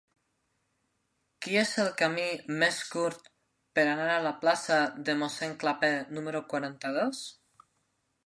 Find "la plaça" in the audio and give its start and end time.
4.29-4.79